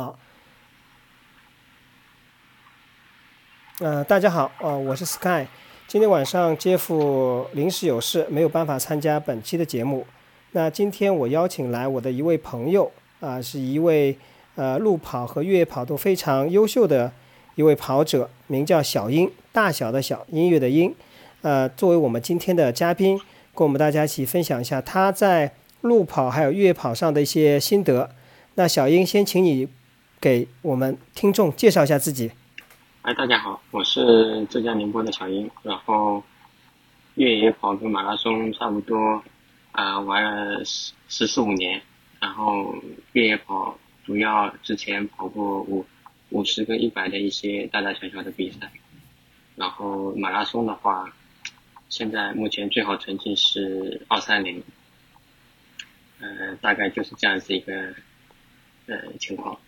[0.00, 0.18] 好，
[3.80, 5.44] 呃，大家好，呃，我是 Sky，
[5.86, 10.06] 今天晚上姐夫临时有事，没有办法参加本期的节目。
[10.52, 12.90] 那今天我邀请来我的一位朋友，
[13.20, 14.16] 啊，是一位
[14.54, 17.12] 呃路跑和越野跑都非常优秀的
[17.56, 20.94] 一位跑者，名叫小英，大小的小，音乐的音，
[21.42, 23.18] 呃，作为我们今天的嘉宾，
[23.54, 28.08] 跟我们大家一起分享一下他在路跑还有越野跑上的一些心得。
[28.54, 29.68] 那小英，先请你。
[30.20, 32.30] 给我们听众介绍一下自己。
[33.00, 36.22] 哎，大家好，我是浙江宁波的小英，然后
[37.14, 39.24] 越野跑跟马拉松差不多，
[39.72, 41.80] 啊，玩了十十四五年，
[42.20, 42.74] 然后
[43.12, 45.86] 越野跑主要之前跑过五
[46.28, 48.70] 五十跟一百的一些大大小小的比赛，
[49.56, 51.10] 然后马拉松的话，
[51.88, 54.62] 现在目前最好成绩是二三零，
[56.20, 57.94] 呃，大概就是这样子一个
[58.84, 59.58] 呃情况。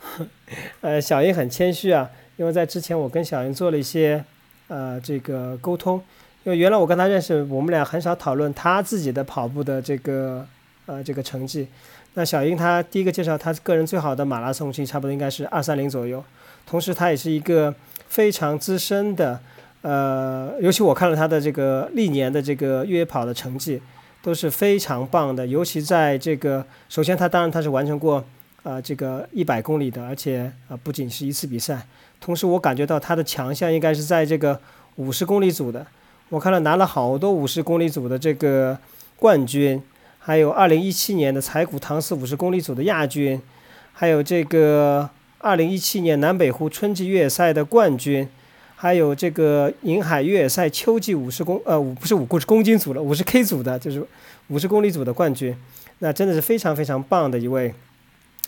[0.80, 4.24] 呃，小英很谦虚啊，因为在之前我跟小英做了一些
[4.68, 6.00] 呃这个沟通，
[6.44, 10.46] 因为原来我跟他认识，我们俩很少讨论他自己的跑步的这个
[10.86, 11.68] 呃这个成绩。
[12.14, 16.24] 那小英他第一个介绍他个人最好的马拉松成绩差不多应该是二三零左右，
[16.64, 17.74] 同时他也是一个
[18.08, 19.38] 非常资深的
[19.82, 23.80] 呃，尤其我看了他的这个历年的这个越野跑的成绩
[24.22, 28.24] 都是非常棒的，尤其在这个首先他当然他是完成过。
[28.62, 31.86] 啊，这个一百公里的，而且啊，不仅是一次比赛，
[32.20, 34.60] 同时我感觉到他的强项应该是在这个
[34.96, 35.86] 五十公里组的。
[36.28, 38.76] 我看了拿了好多五十公里组的这个
[39.16, 39.82] 冠军，
[40.18, 43.40] 还有二零一七年的柴谷唐斯五十公里组的亚军，
[43.94, 48.28] 还有这个二零一七年南北湖春季越野赛的冠军，
[48.76, 54.06] 还有这个银海越野赛秋季五十公呃五不是五十公斤组了，五十 K 组的，就是
[54.48, 55.56] 五十公里组的冠军，
[56.00, 57.72] 那真的是非常非常棒的一位。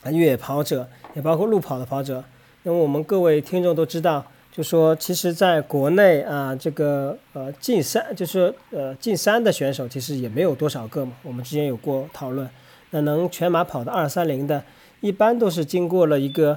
[0.05, 2.25] 越野跑者也包括路跑的跑者，
[2.63, 11.13] 那么我们各位听众都知道，就说其实在国内啊，这个呃进山就是呃进山的选手其实也没有多少个嘛。
[11.23, 12.49] 我们之前有过讨论，
[12.91, 14.63] 那能全马跑的二三零的，
[15.01, 16.57] 一般都是经过了一个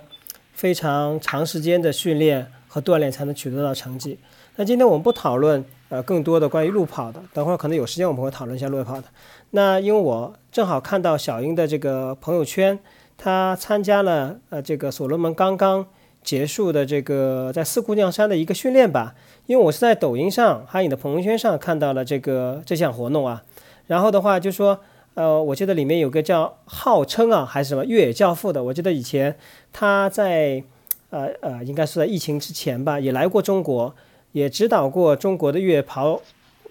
[0.54, 4.18] 非常长时间的训练和锻炼才能取得到成绩。
[4.56, 9.08] 那今天我们不讨论呃更多的关于路跑的，等会儿可能有时间我们会讨论一下路跑的。
[9.52, 12.80] 那因为我正好看到小英的这个朋友圈。
[13.24, 15.88] 他参加了呃这个所罗门刚刚
[16.22, 23.42] 结束的这个在四姑娘山的一个训练吧，因为我是在抖音上还有你的朋友圈上看到了这个这项活动啊，
[23.88, 24.78] 然后的话就说
[25.14, 29.34] 呃我记得里面有个叫号称啊还是什么越野教父的，我记得以前
[29.72, 30.62] 他在
[31.10, 33.96] 呃呃应该是在疫情之前吧也来过中国，
[34.34, 36.20] 也指导过中国的越野跑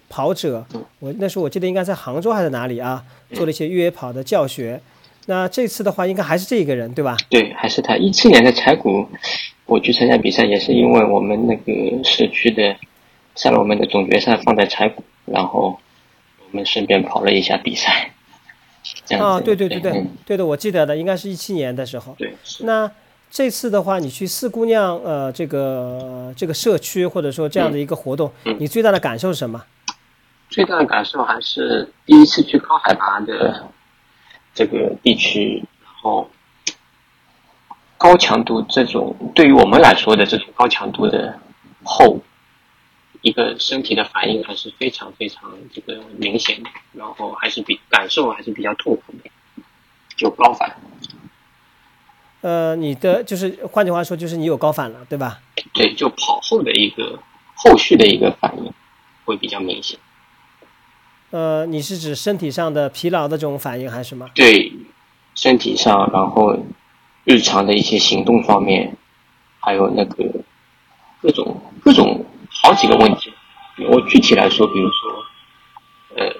[0.07, 0.67] 跑者，
[0.99, 4.79] 我那时候我记得应该在杭州还是哪里啊做了一些越野跑的教学。
[5.25, 7.15] 那这次的话，应该还是这一个人，对吧？
[7.29, 7.95] 对，还是他。
[7.95, 9.07] 一七年的柴谷，
[9.65, 12.75] 我去参加比赛，也是因为我们那个社区的
[13.35, 15.79] 赛罗门的总决赛放在柴谷，然后
[16.39, 18.11] 我们顺便跑了一下比赛。
[19.17, 22.13] 啊，对对对对，对的，我记得的，应该是一七年的时候。
[22.17, 22.35] 对。
[22.61, 22.91] 那
[23.31, 28.29] 这次的话，你去四姑娘呃这个这个社区或者说这样的一个活动，
[28.59, 29.63] 你最大的感受是什么？
[30.49, 33.63] 最大的感受还是第一次去高海拔的。
[34.53, 36.29] 这个地区，然后
[37.97, 41.39] 高强度这种对于我们来说的这种高强度的
[41.83, 42.19] 后，
[43.21, 49.29] 一个身体的反应还是非常非常这个明显的，然后还是比感受还是比较痛苦的，
[50.15, 50.75] 就高反。
[52.41, 55.39] 呃，你的就是换句话说，就是你有高反了，对吧？
[55.73, 57.17] 对，就跑后的一个
[57.55, 58.73] 后续的一个反应
[59.23, 59.97] 会比较明显。
[61.33, 64.29] 呃，你是指身体上的疲劳的这种反应还是什么？
[64.35, 64.71] 对，
[65.33, 66.55] 身体上，然后
[67.23, 68.95] 日常的一些行动方面，
[69.59, 70.31] 还有那个
[71.23, 73.33] 各种各种好几个问题。
[73.89, 75.25] 我具体来说，比如说，
[76.17, 76.35] 呃，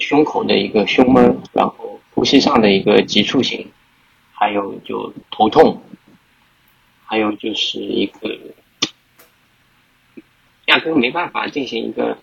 [0.00, 3.70] 胸口的一个胸闷，然后呼吸上的一个急促性，
[4.32, 5.80] 还有就头痛，
[7.04, 8.36] 还有就是一个
[10.64, 12.18] 压根没办法进行一个。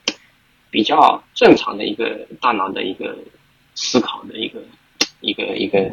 [0.71, 3.17] 比较正常的一个大脑的一个
[3.73, 4.61] 思考的一个
[5.19, 5.91] 一个一个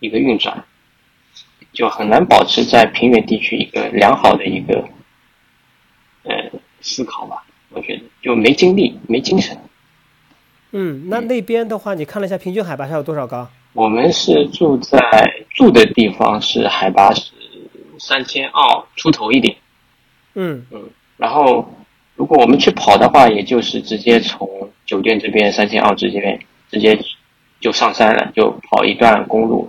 [0.00, 0.64] 一个运转，
[1.72, 4.88] 就很难保持在平原地区一个良好的一个
[6.24, 6.50] 呃
[6.80, 7.44] 思考吧。
[7.70, 9.56] 我觉得就没精力没精神。
[10.72, 13.48] 嗯，那那边的话，你看了一下平均海拔是有多少高？
[13.74, 14.98] 我们是住在
[15.50, 17.32] 住的地方是海拔是
[17.98, 19.56] 三千二出头一点。
[20.34, 21.72] 嗯嗯，然后。
[22.22, 24.48] 如果我们去跑的话，也就是直接从
[24.86, 26.38] 酒店这边三千二直接
[26.70, 26.96] 直接
[27.58, 29.68] 就上山了，就跑一段公路，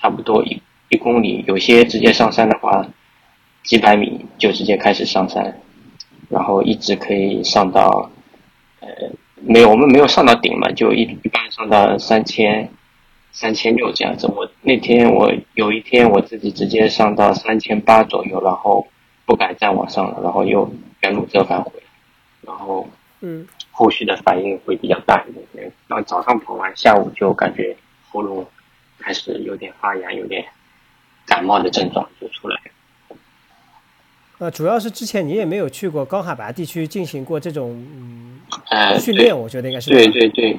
[0.00, 2.86] 差不多一一公里，有些直接上山的话，
[3.62, 5.60] 几百米就直接开始上山，
[6.30, 8.10] 然后一直可以上到，
[8.80, 8.88] 呃，
[9.42, 12.70] 没有我们没有上到顶嘛，就一一般上到三千
[13.32, 14.26] 三千六这样子。
[14.34, 18.86] 我那天我有一天我自己直接上到三千八左右，然后
[19.26, 20.72] 不敢再往上了，然后又
[21.06, 21.72] 原路折返回，
[22.42, 22.88] 然后
[23.20, 23.46] 嗯。
[23.78, 27.76] 后续的反应会比较大一点，然后早上跑完，下午就感觉
[28.08, 28.46] 喉咙
[28.98, 30.42] 开始有点发痒，有点
[31.26, 33.16] 感冒的症状就出来了。
[34.38, 40.58] 呃，主要是之前你也没有去过高海拔地区进行过这种嗯呃训练，我觉得应该是对对对，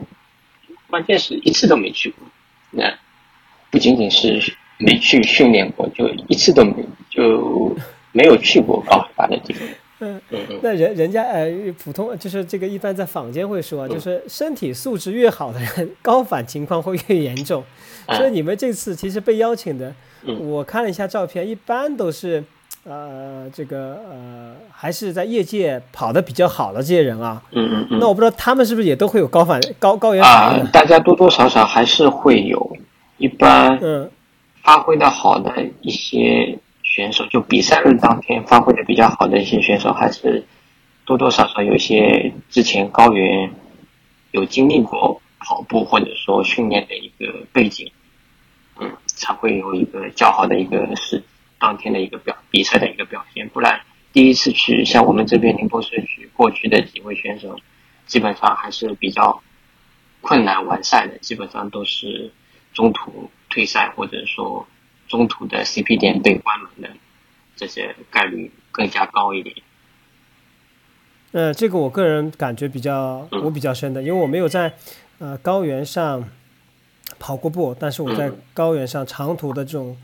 [0.87, 2.27] 关键是一次都没去过，
[2.69, 2.93] 那
[3.71, 7.75] 不仅仅是没去训练过，就一次都没就
[8.11, 9.67] 没有去过高海拔的地方。
[9.99, 10.21] 嗯，
[10.61, 11.49] 那人人家呃，
[11.83, 17.63] 普通就是这个一般在坊间会说，就是身体素质越好的人，高反情况会越严重。
[18.09, 19.91] 所以你们这次其实被邀请的，
[20.39, 22.43] 我看了一下照片，一般都是
[22.83, 27.41] 呃这个呃还是在业界跑的比较好的这些人啊。
[27.51, 27.99] 嗯嗯嗯。
[27.99, 30.63] 那我不知道他们是不是也都会有高反高高原反应？
[30.63, 32.77] 啊，大家多多少少还是会有，
[33.17, 34.09] 一般嗯
[34.63, 35.51] 发挥的好的
[35.81, 36.59] 一些。
[36.97, 40.47] 选手就比赛日当天发挥的比较好的一些选手，还是
[41.05, 43.53] 多多少少有一些之前高原
[44.31, 47.91] 有经历过跑步或者说训练的一个背景，
[48.79, 51.23] 嗯，才会有一个较好的一个是
[51.59, 53.47] 当天的一个表比赛的一个表现。
[53.49, 57.59] 不然第一次去像我们这边宁波市区过去的几位选手，
[58.07, 59.43] 基本上还是比较
[60.21, 62.31] 困难完赛的，基本上都是
[62.73, 64.65] 中途退赛或者说。
[65.07, 66.89] 中途的 CP 点被关门的
[67.55, 69.55] 这些概率更加高一点。
[71.31, 74.73] 呃，这个我个人感觉比较我比较深的，因为我没有在
[75.19, 76.23] 呃高原上
[77.19, 79.97] 跑过步，但是我在高原上长途的这种。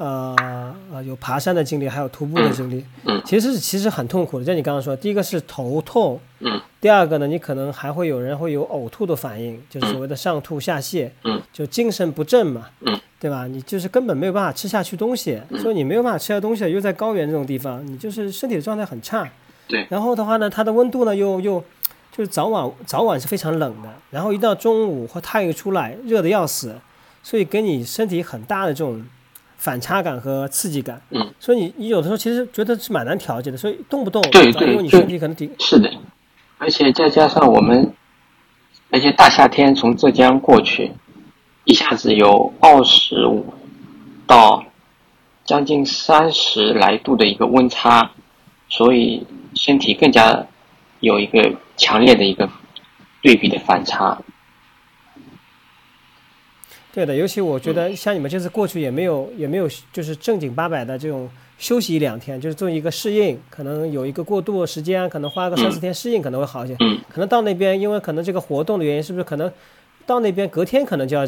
[0.00, 4.44] 呃呃，有爬山的经历，还有徒步的经历，嗯，其实是其实很痛苦的。
[4.46, 13.46] 像你刚刚说，第一个是头痛，嗯，第二个呢，你可能还会有人会有呕吐的反应，就是所谓的上吐下泻，嗯，就精神不振嘛，嗯，对吧？
[13.46, 19.30] 你就是根本没有办法吃下去东西，所以你没有办法吃下东西，又在高原这种地方，你就是身体的状态很差，
[19.68, 19.86] 对。
[19.90, 21.62] 然后的话呢，它的温度呢又又
[22.10, 26.76] 就是早晚早晚是非常冷的，然后一到中午或太阳出来，热的要死，
[27.22, 29.04] 所以给你身体很大的这种。
[29.60, 35.90] 反差感和刺激感，嗯，所以你你有的时候其实觉得是蛮难调节的，所以动不动对对，因为你身体可能挺是的，
[36.56, 37.92] 而且再加上我们，
[38.90, 40.92] 而且大夏天从浙江过去，
[41.64, 43.52] 一下子有二十五
[44.26, 44.64] 到
[45.44, 48.12] 将近三十来度的一个温差，
[48.70, 50.46] 所以身体更加
[51.00, 52.48] 有一个强烈的一个
[53.20, 54.22] 对比的反差。
[56.92, 66.76] 对的，尤其我觉得像你们这次过去也没有也没有就是正经八百的这种休息一两天，就是做一个适应，可能有一个过渡时间，可能花个三四天适应可能会好一些。
[67.08, 69.52] 可能到那边，因为可能这个活动的原因，是不是可能
[70.04, 71.22] 到那边隔天可能就要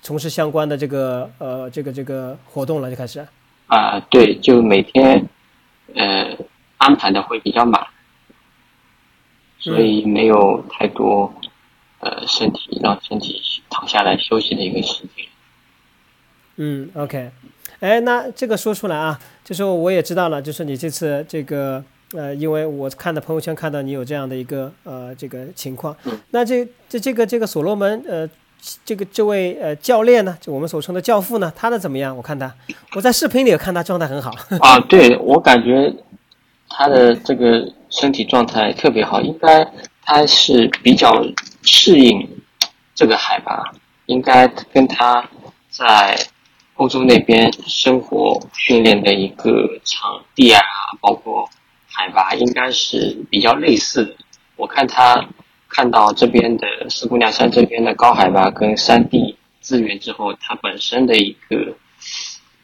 [0.00, 3.22] 从事相关的这个呃这个这个活动了，就开始。
[3.66, 5.26] 啊，对，就每天
[5.94, 6.34] 呃
[6.78, 7.86] 安排的会比较满，
[9.58, 11.30] 所以没有太多。
[12.04, 13.40] 呃，身体让身体
[13.70, 15.24] 躺下来休息的一个时间。
[16.56, 17.30] 嗯，OK，
[17.80, 25.96] 哎，那这个说出来啊，就是我也知道了，就是你这次这个呃，因为我看的朋友圈看到你有这样的一个呃这个情况。
[26.04, 26.12] 嗯。
[26.30, 28.28] 那这这这个这个所罗门呃，
[28.84, 32.14] 这个这位呃教练呢，就我们所称的教父呢，他的怎么样？
[32.14, 32.54] 我看他，
[32.94, 34.30] 我在视频里看他状态很好。
[34.60, 35.92] 啊，对我感觉
[36.68, 39.68] 他的这个身体状态特别好，应该
[40.04, 41.26] 他是比较。
[41.64, 42.42] 适应
[42.94, 43.72] 这个海拔，
[44.06, 45.28] 应该跟他
[45.70, 46.16] 在
[46.74, 50.60] 欧洲那边生活训练的一个场地啊，
[51.00, 51.48] 包括
[51.86, 54.16] 海拔，应该是比较类似的。
[54.56, 55.28] 我看他
[55.68, 61.76] 看到这边的四姑娘山这边的高海拔跟山地资源之后，他本身的一个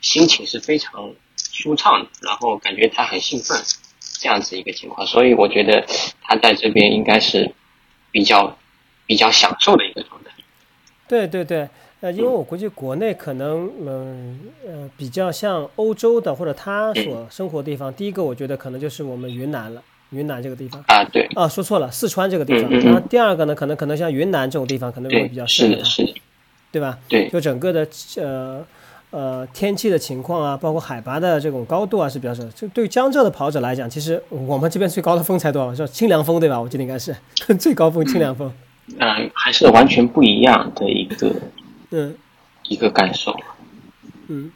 [0.00, 1.12] 心情是非常
[1.52, 3.60] 舒畅的，然后感觉他很兴奋，
[4.20, 5.06] 这样子一个情况。
[5.06, 5.86] 所以我觉得
[6.22, 7.54] 他在这边应该是
[8.12, 8.56] 比较。
[9.10, 10.30] 比较享受的一个状态。
[11.08, 11.68] 对对对，
[12.00, 20.80] 呃，因为我估计国内可能，嗯呃，比较像欧洲的或者他所生活地方，第一个我觉得可能就是我们云南了，云南这个地方。
[20.86, 21.28] 啊，对。
[21.34, 22.70] 啊，说错了，四川这个地方。
[22.70, 26.14] 然后第二个呢，可能可能像云南这种地方，可能会比较适合是的，
[26.70, 26.96] 对吧？
[27.08, 27.28] 对。
[27.30, 27.84] 就整个的
[28.18, 28.64] 呃
[29.10, 32.48] 呃天气的情况啊，包括海拔的这种高度啊是比较适合。
[32.54, 35.74] 就对江浙的跑者来讲，其实我们这边最高的峰才多少？
[35.74, 36.60] 叫清凉峰对吧？
[36.60, 37.16] 我记得应该是
[37.58, 38.52] 最高峰清凉峰。
[38.98, 41.34] 嗯，还是完全不一样的一个，
[41.90, 42.14] 嗯，
[42.68, 43.34] 一个感受。
[44.28, 44.50] 嗯，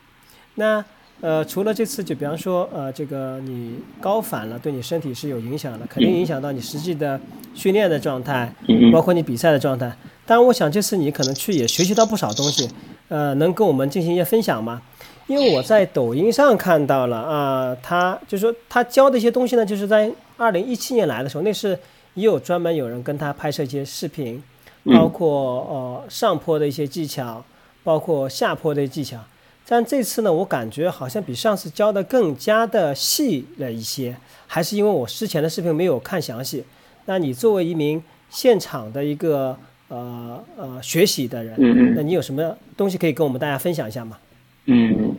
[0.57, 0.85] 那
[1.21, 7.19] 呃，除了这次，就比方说呃，这个你高反了，对你身体是有影响的，肯定影响到你实际的
[7.55, 8.53] 训练的状态，
[8.93, 9.87] 包括你比赛的状态。
[10.27, 12.69] 当然，我想这次你可能去也学习到不少东西，
[13.09, 14.83] 呃，能跟我们进行一些分享吗？
[15.27, 21.79] 因为我在抖音上看到了啊，他就是说他教的一些东西呢，就是在二零一七年来的时候，那是
[22.15, 24.43] 也有专门有人跟他拍摄一些视频，
[24.85, 27.45] 包括呃上坡的一些技巧，
[27.83, 29.19] 包括下坡的技巧。
[29.67, 34.15] 但这次呢，我感觉好像比上次教的更加的细了一些，
[34.47, 36.65] 还是因为我之前的视频没有看详细。
[37.07, 39.57] 那你作为一名现场的一个
[39.89, 44.19] 呃呃学习的人，那你有什么东西可以跟我们大家分享一下吗？
[44.67, 45.15] 嗯，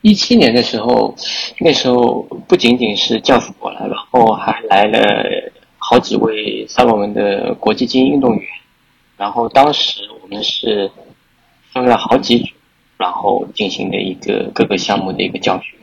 [0.00, 1.14] 一七年的时候，
[1.60, 5.52] 那时候不仅仅是教辅过来，然后还来了
[5.90, 8.46] 好几位萨洛门的国际精英运动员。
[9.16, 10.92] 然后当时我们是
[11.72, 12.50] 分了好几组，
[12.98, 15.78] 然后进行的一个各个项目的一个教学，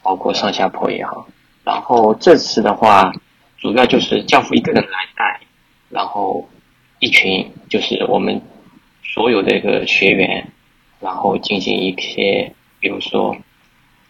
[0.00, 1.26] 包括上下坡也好。
[1.64, 3.12] 然后这次的话，
[3.58, 5.40] 主要就是教父一个人来带，
[5.90, 6.48] 然后
[7.00, 8.40] 一群就是我们
[9.02, 10.52] 所有的一个学员。
[11.00, 13.36] 然后进行一些，比如说，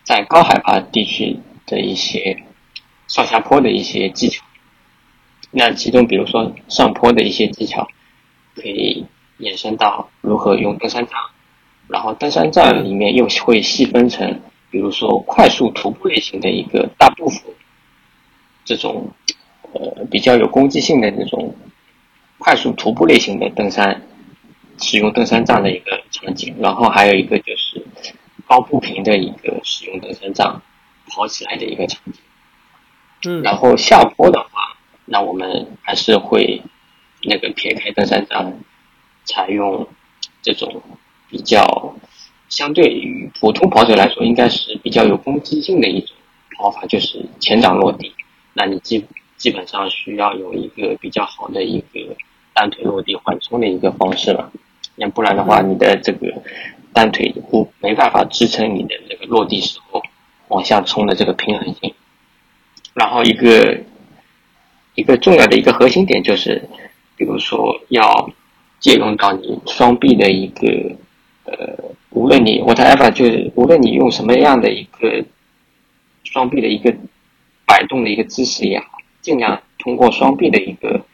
[0.05, 2.43] 在高海拔地区的一些
[3.09, 4.45] 上下坡的一些技巧。
[5.53, 7.87] 那其中，比如说上坡的一些技巧，
[8.57, 9.07] 可以
[9.39, 11.17] 延伸到如何用登山杖。
[11.89, 14.41] 然后登山杖里面又会细分成，
[14.71, 17.55] 比如说快速徒步类型的一个大步幅，
[18.65, 19.11] 这种
[19.73, 21.55] 呃比较有攻击性的这种
[22.39, 24.03] 快速徒步类型的登山。
[24.79, 27.87] 使用登山杖的一个场景，然后还有一个就是
[28.49, 30.61] 高步频的一个使用登山杖
[31.07, 32.15] 跑起来的一个场景。
[33.27, 34.52] 嗯，然后下坡的话，
[35.13, 36.63] 那我们还是会
[37.25, 38.51] 那个撇开登山杖，
[39.25, 39.87] 采用
[40.41, 40.81] 这种
[41.29, 41.95] 比较
[42.49, 46.17] 相对于普通跑者来说，应该是比较有攻击性的一种
[46.57, 48.15] 跑法，就是前掌落地。
[48.55, 49.05] 那你基
[49.37, 52.17] 基本上需要有一个比较好的一个
[52.55, 54.51] 单腿落地缓冲的一个方式了。
[54.97, 56.43] 要不然的话，你的这个
[56.95, 60.01] 单腿不没办法支撑你的这个落地时候
[60.49, 61.95] 往下冲的这个平衡性。
[62.95, 63.79] 然后一个
[64.95, 66.69] 一个重要的一个核心点就是，
[67.17, 68.31] 比如说要
[68.81, 70.67] 借用到你双臂的一个
[71.45, 71.79] 呃，
[72.11, 75.25] 无论你 whatever 就是无论你用什么样的一个
[76.25, 76.95] 双臂的一个
[77.67, 81.05] 摆动的一个姿势也好，尽量通过双臂的一个，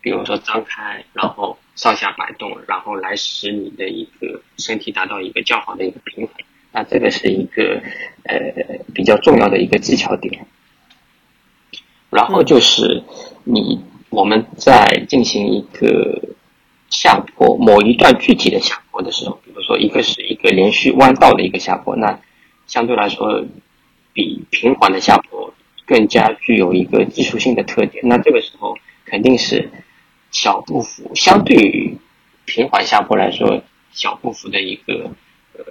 [0.00, 1.56] 比如说张开，然后。
[1.74, 6.34] 上下摆动，然后来使你的一个身体达到一个较好的一个平衡。
[6.70, 7.82] 那这个是一个
[8.24, 8.38] 呃
[8.94, 10.46] 比较重要的一个技巧点。
[12.12, 13.02] 然后就是
[13.42, 16.20] 你我们在进行一个
[16.90, 22.20] 下坡某一段具体的下坡的时候，比如说一个是一个连续弯道的一个下坡，那
[22.66, 23.44] 相对来说
[24.12, 25.52] 比平缓的下坡
[25.86, 28.06] 更加具有一个技术性的特点。
[28.06, 29.70] 那这个时候肯定是。
[30.34, 31.94] 小步幅相对于
[32.46, 35.10] 平缓下坡来说，小步幅的一个
[35.52, 35.62] 呃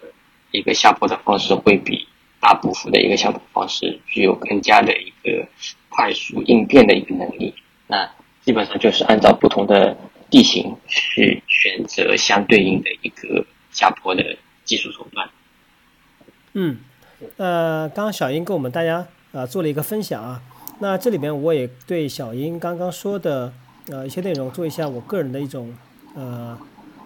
[0.51, 2.07] 一个下坡的方式会比
[2.39, 5.47] 大步幅的一个下坡方式具有更加的一个
[5.91, 7.53] 快速应变的一个能力。
[7.85, 8.09] 那
[8.41, 9.95] 基本上就是按照不同的
[10.31, 15.29] 地形去选择相对应的一个下坡的技术手段。
[16.53, 16.79] 嗯，
[17.37, 20.41] 呃，刚刚小英跟我们大家啊做了一个分享啊，
[20.79, 23.53] 那这里边我也对小英刚刚说的。
[23.89, 25.75] 呃，一些内容做一下我个人的一种
[26.15, 26.57] 呃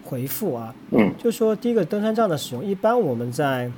[0.04, 3.68] 回复啊，嗯，就是说第一个登山杖的使用，一般我们在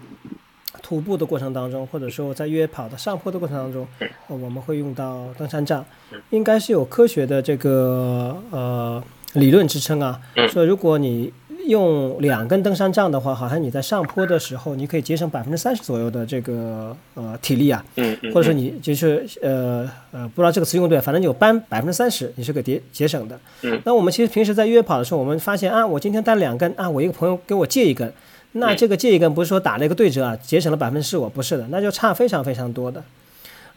[0.83, 3.87] 徒步的过程当中，或者说在越野跑的上坡的过程当中，
[4.29, 5.85] 我们会用到登山杖，
[6.31, 9.03] 应该是有科学的这个呃
[9.35, 11.33] 理论支撑啊，说如果你。
[11.67, 23.39] 用两根登山杖的话，好像你在上坡的时候，你可以节省百分之三十左右的这个呃体力啊，嗯，或者说你就是呃呃不知道这个词用对，反正有搬百分之三十，你是可节节省的。
[23.63, 28.11] 嗯，那我们其实平时在越野跑的时候，我们发现啊，我今天带两根啊，我一个朋友给我借一根，
[28.53, 33.03] 那这个借一根不是说打了一个对折啊，节省了百分之十五，不是的，那就差非常非常多的。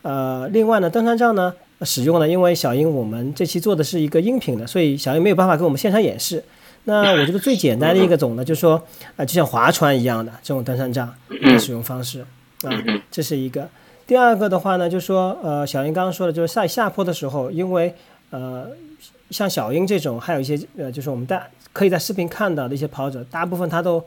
[0.02, 6.44] 呃，另外呢，登山杖呢使用呢，因为小英我们这期做的是一个音频的，所以小英没有办法给我们现场演示。
[6.86, 8.82] 那我觉得最简单的一个种呢，就是说
[9.16, 12.22] 啊，就像划船一样的这种登山杖的使用方式
[12.64, 12.72] 啊，
[13.12, 13.70] 这是一个。
[14.08, 17.94] 第二个的话呢，就是说呃，小英刚刚说的，就是在下坡的时候，因为
[18.32, 18.68] 呃，
[19.30, 24.04] 像小英这种，还有一些呃，就是我们大可以在视频看到的一些跑者，大部分他都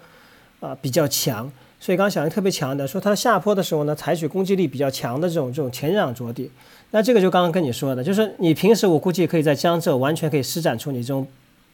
[0.65, 6.51] 啊比较强，所以刚刚小英特别强调说，他下坡的时候呢，采取攻击力比较强的这种这种前掌着地。
[6.91, 11.27] 那这个就刚刚跟你说的，就是你平时我估计可以在江浙完全可以施展出你这种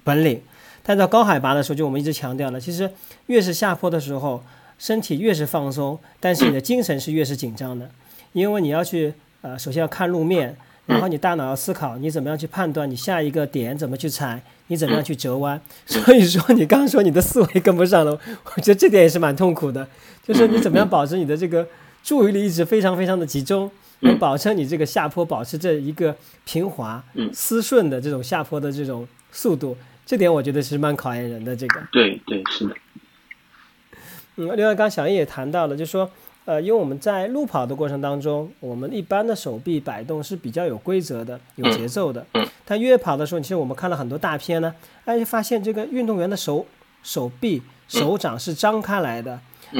[0.02, 0.40] 本领。
[0.82, 2.90] 但在高海拔的时候，就我们一直强调了，其实
[3.26, 4.42] 越是下坡的时候，
[4.78, 7.90] 身体越是放松，但是你的精神是越是紧张的，
[8.32, 10.56] 因为你要去呃，首先要看路面，
[10.86, 15.60] 然后你大脑要思考你怎么样去判断你下一个点怎么去踩，你怎么样去折弯。
[15.84, 18.12] 所以说你刚刚说你的思维跟不上了，
[18.56, 19.86] 我觉得这点也是蛮痛苦的，
[20.22, 21.66] 就是你怎么样保持你的这个
[22.02, 29.76] 注意力一直非常非常的集中，能保证你这个下坡保持着一个平滑、丝顺的这种下坡的这种速度。
[30.06, 31.80] 这点我觉得是蛮考验人的，这个。
[31.92, 32.74] 对对是的。
[34.36, 36.10] 嗯，另外刚小英也谈到了，就是说，
[36.50, 42.26] 呃，因为我们在路跑的过程当中，我们一般的手臂摆动是比较有规则的、有节奏的。
[42.34, 42.44] 嗯。
[42.64, 46.66] 但越野跑的时候，其实我们看了很多大片呢，哎，发现这个运动员的手
[47.04, 49.38] 手臂、手掌是张开来的，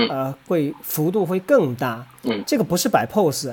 [0.08, 2.06] 呃，会幅度会更大。
[2.22, 2.40] 嗯。
[2.46, 3.52] 这个不是摆 pose，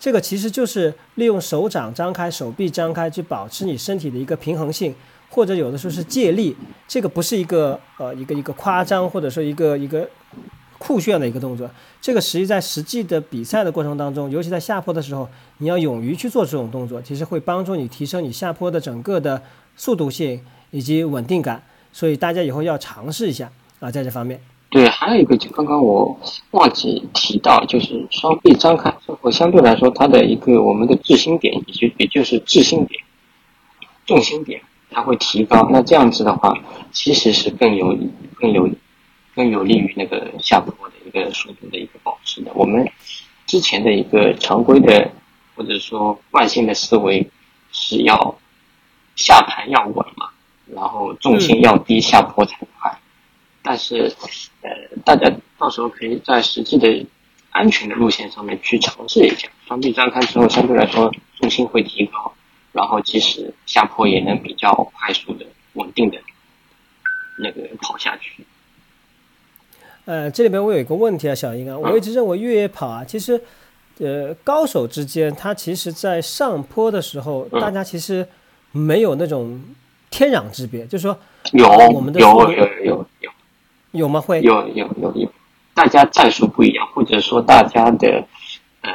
[0.00, 4.92] 这个其实就是利用手掌张开、手臂张开去保持你身体的一个平衡性。
[5.28, 6.56] 或者有的时候是借力，
[6.86, 10.08] 这个不是一个呃一个一个夸张或者说一个一个
[10.78, 11.68] 酷炫的一个动作，
[12.00, 15.28] 这个实际在实际的比赛的过程当中，尤其在下坡的时候，
[15.58, 19.42] 你要勇于去做这种动作，其实会帮助你提升你下坡的整个的
[19.76, 20.40] 速度性
[20.70, 24.40] 以及稳定感，所以大家以后要尝试一下啊，在这方面。
[24.70, 26.18] 对，还有一个就刚刚我
[26.50, 33.00] 忘记提到，就是双臂张开之后，相对来说它的一个我们的质心点，也就也就是质心点、
[34.04, 34.60] 重心点。
[34.88, 36.56] 它会提高，那这样子的话，
[36.90, 37.94] 其实是更有、
[38.36, 38.66] 更有、
[39.36, 42.50] 更有利于那个下坡的一个速度的一个保持的。
[42.54, 42.90] 我们
[43.46, 45.12] 之前的一个常规的
[45.54, 47.30] 或者说惯性的思维
[47.70, 48.38] 是要
[49.14, 50.30] 下盘要稳嘛，
[50.74, 52.98] 然后重心要低，下坡才快。
[53.62, 54.14] 但是，
[54.62, 54.70] 呃，
[55.04, 57.06] 大家到时候可以在实际的
[57.50, 62.32] 安全的路线上面去尝试一下，双臂张开之后，相对来说重心会提高。
[62.72, 66.18] 然后即使下坡也能比较快速的、稳定的
[67.38, 68.44] 那个跑下去。
[70.06, 73.40] 呃，这里边我有一个问题啊，小英啊，我一直认为越野跑啊，其实
[73.98, 78.26] 呃高手之间，他其实在上坡的时候，大家其实
[78.72, 79.60] 没有那种
[80.08, 81.18] 天壤之别，就是说
[81.52, 83.30] 有我们的有有有有有
[83.90, 84.20] 有吗？
[84.20, 85.32] 会有有有有，
[85.74, 88.24] 大家战术不一样，或者说大家的
[88.82, 88.92] 呃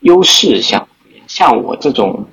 [0.00, 0.86] 优势像
[1.26, 2.26] 像我这种。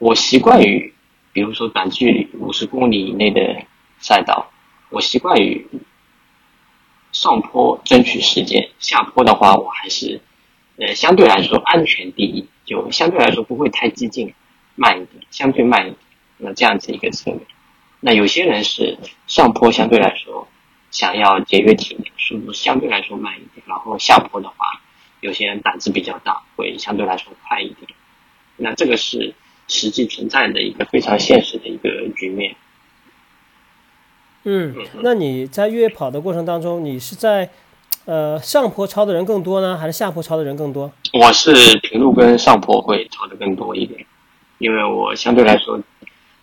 [0.00, 0.94] 我习惯于，
[1.32, 3.40] 比如说短距离五十公里以内的
[3.98, 4.48] 赛道，
[4.90, 5.66] 我习惯于
[7.12, 10.20] 上坡争取时间，下坡的话我还是，
[10.76, 14.34] 呃，相对来说安全第一，就相对来说不会太激进，
[14.74, 15.96] 慢一点，相对慢一点，
[16.36, 17.40] 那这样子一个策略。
[18.00, 20.48] 那有些人是上坡相对来说
[20.90, 24.56] 想要节约体力，速度相对来说慢一点，然后下坡的话，
[25.20, 27.90] 有些人胆子比较大，会相对来说快一点。
[28.56, 29.34] 那这个是。
[29.70, 32.56] 实际存在的一个非常现实的一个局面。
[34.50, 37.50] 嗯，那你在越野跑的过程当中，你是在
[38.06, 40.90] 呃上坡超的人更多呢，还是下坡超的人更多？
[41.12, 44.06] 我是平路跟上坡会超的更多一点，
[44.56, 45.78] 因为我相对来说，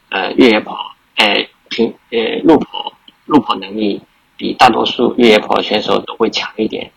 [0.10, 2.94] 呃，越野跑，呃，平呃路跑
[3.26, 4.00] 路跑能力
[4.38, 6.92] 比大多数越野跑选手都会强一点，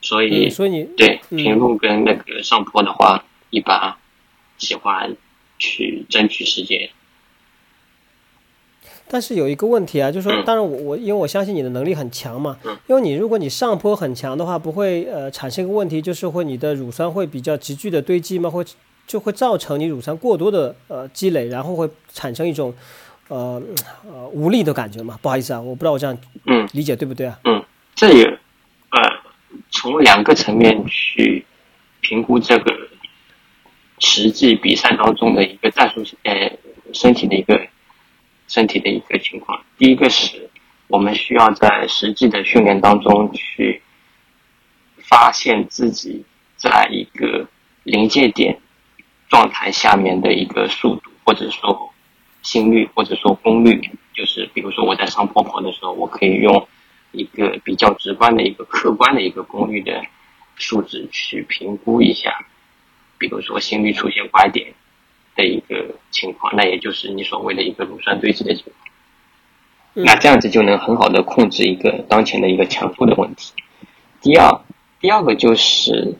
[0.00, 3.94] 所以所以你对平路跟那个上坡的话，一般。
[4.58, 5.16] 喜欢
[5.56, 6.90] 去争取时间，
[9.10, 18.48] 但是有一个问题啊，就是说，当然我我因为我相信你的能力很强嘛，因为你如果你上坡很强的话，不会呃产生一个问题，就是会你的乳酸会比较急剧的堆积吗？
[18.48, 18.64] 会
[19.06, 22.74] 就会造成你乳酸过多的呃积累，然后会产生一种
[23.28, 23.62] 呃
[24.06, 25.18] 呃无力的感觉嘛？
[25.22, 26.16] 不好意思啊，我不知道我这样
[26.46, 27.38] 嗯理解对不对啊？
[27.44, 27.62] 嗯，
[27.94, 29.00] 这也呃
[29.70, 31.44] 从两个层面去
[32.00, 32.72] 评估这个。
[34.00, 36.56] 实际比赛当中的一个战术，呃，
[36.92, 37.60] 身体的一个
[38.48, 39.62] 身体的一个情况。
[39.76, 40.50] 第一个是
[40.88, 43.80] 我们需要在实际的训练当中去
[44.96, 46.24] 发现自己
[46.56, 47.46] 在一个
[47.84, 48.58] 临界点
[49.28, 51.92] 状态下面的一个速度，或者说
[52.42, 53.90] 心率，或者说功率。
[54.14, 56.66] 就是比如说我在上坡跑的时候，我可以用
[57.12, 60.02] 一个比较直观的一个客观的一个功率的
[60.56, 62.44] 数值去评估一下。
[63.16, 64.74] 比如说心率出现拐点
[65.38, 70.04] 的一个情况，那也就是你所谓的一个乳酸堆积的情况。
[70.04, 73.54] 那这样子就能很好的控制一个当前的一个强度的问题。
[74.20, 74.60] 第二，
[75.00, 76.14] 第二个就是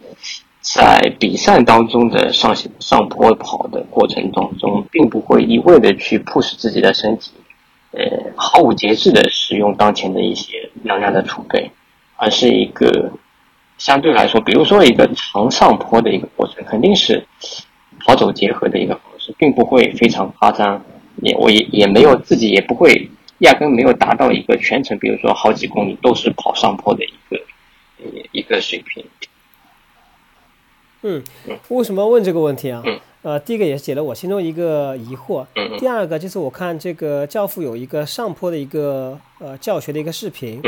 [0.60, 7.32] 在比赛当中的上上坡跑的过程当中，并不会一味的去 push 自己的身体，
[7.90, 11.70] 呃，毫无节制的使用当前的一些能量的储备，
[12.16, 13.12] 而是一个。
[13.78, 17.24] 相对来说，比如说一个长上坡的一个过程，肯定是
[18.00, 18.96] 跑走结合的一个
[19.38, 20.84] 并不会非常夸张。
[21.22, 27.40] 也我也也没有自己也不会压根没有达到一个全程，比如说好几公里都是跑上坡的一个
[28.30, 29.04] 一个水平。
[31.02, 31.22] 嗯，
[31.68, 32.82] 为什么问这个问题啊？
[33.22, 35.44] 呃，第一个也是解了我心中一个疑惑。
[35.76, 40.62] 第二个就是我看这个教父有一个上坡的一个呃教学的一个视频。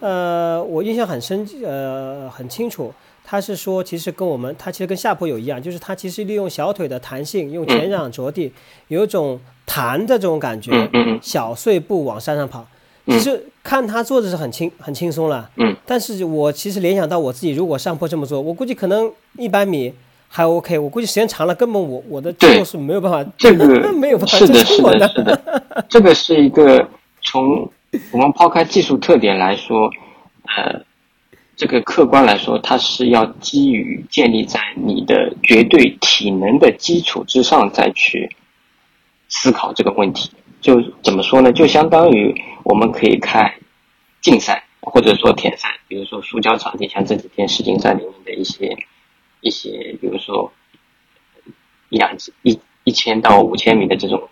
[0.00, 2.92] 呃，我印象很深，呃，很清楚。
[3.32, 8.52] 他是说，其实跟我们，他其实跟下坡有一样，就是他其实利用小腿的弹性，用前掌着地，
[8.88, 10.70] 有一种弹的这种感觉，
[11.22, 12.66] 小碎步往山上跑。
[13.06, 15.48] 其实看他做的是很轻很轻松了。
[15.86, 19.94] 但是我其实联想到我自己，如果上坡这么做，我估计可能一百米
[20.28, 23.66] 还 OK，我估计时间长了，根本我我的肌肉是没有办法，这个
[23.96, 26.86] 没有办法是的，是的，是的，这个是一个
[27.22, 27.66] 从
[28.10, 29.88] 我们抛开技术特点来说，
[30.54, 30.82] 呃。
[31.54, 38.34] 这个客观来说，它是要基于建立在你的绝对体能的基础之上再去
[39.28, 40.32] 思考这个问题。
[40.60, 41.52] 就怎么说呢？
[41.52, 42.34] 就相当于
[42.64, 43.52] 我们可以看
[44.20, 48.76] 竞赛或者说田赛，比如说塑胶场地，像这几天世锦赛里面的一些
[49.40, 50.52] 一些，比如说
[51.90, 54.28] 一两一一千到五千米的这种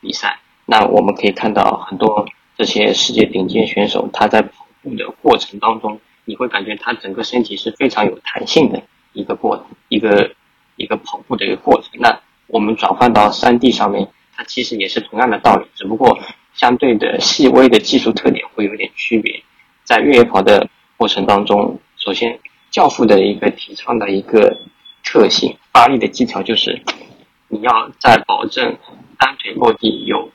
[0.00, 2.26] 比赛，那我们可以看到很多
[2.58, 5.98] 这些世界顶尖选手，他在跑步的过程当中。
[6.24, 8.82] 你会感觉他整个身体是非常有弹性的
[9.12, 10.34] 一个过一个
[10.76, 11.90] 一个跑步的一个过程。
[12.00, 16.18] 那我们转换到山地上面，它其实也是同样的道理，只不过
[16.54, 19.42] 相对的细微的技术特点会有点区别。
[19.84, 22.38] 在越野跑的过程当中，首先
[22.70, 24.58] 教父的一个提倡的一个
[25.02, 26.80] 特性，发力的技巧就是
[27.48, 28.76] 你要在保证
[29.18, 30.30] 单腿落地有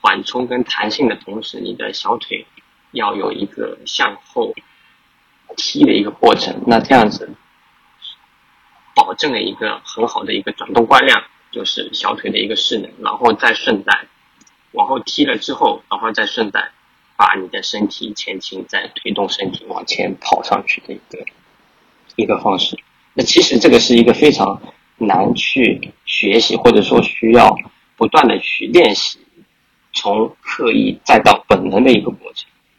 [0.00, 2.44] 缓冲跟弹性的同时，你的小腿
[2.90, 4.52] 要有一个向后。
[5.56, 7.30] 踢的一个过程，那这样子
[8.94, 14.06] 保证了一个很好的一个转动惯量，就是小腿的一个势能，然后再顺带
[14.72, 16.70] 往后踢了之后，然后再顺带
[17.16, 21.24] 把你的身体前倾，再推动身体往前跑上去的一个
[22.16, 22.78] 一个方式。
[23.14, 24.60] 那其实这个是一个非常
[24.98, 27.56] 难去学习，或者说需要
[27.96, 29.18] 不断的去练习，
[29.92, 32.12] 从刻意再到本能的一个。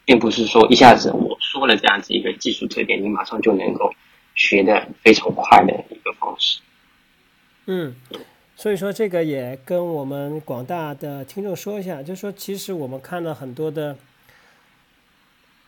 [0.04, 3.92] 并不是说一下子我说了这样子一个技术特点，你马上就能够
[4.34, 6.60] 学的非常快的一个方式。
[7.66, 7.94] 嗯，
[8.54, 13.96] 所以说这个也跟我们广大的听众说一下，就是说其实我们看了很多的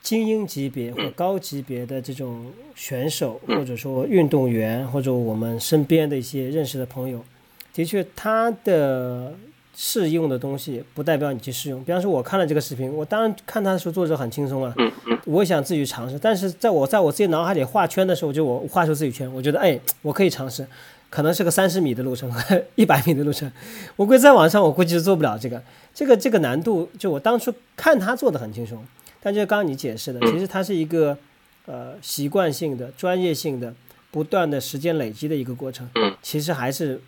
[0.03, 7.25] 精英级别或高级别的这种选手，或者说运动员，或者我们身边的一些认识的朋友，
[7.73, 9.35] 的确他的。
[9.79, 11.85] 试用的东西不代表你去试用。
[11.85, 14.73] 比方说，我看了这个视频，我当然看他的时候做着很轻松啊。
[14.79, 15.19] 嗯嗯。
[15.27, 20.67] 我想自己尝试，但是在我在我自己脑海里画圈的时候，就我画出自己圈，我觉得哎，我可以尝试，
[21.11, 22.33] 可能是个三十米的路程，
[22.75, 23.53] 一百米的路程。
[23.97, 25.63] 我估计在网上，我估计是做不了这个。
[25.93, 28.83] 这个这个难度，就我当初看他做的很轻松，
[29.23, 31.19] 但就刚刚你解释的，其实它是一个
[31.67, 33.75] 呃习惯性的、专业性的、
[34.11, 35.87] 不断的时间累积的一个过程。
[35.97, 36.17] 嗯。
[36.23, 36.99] 其实还是。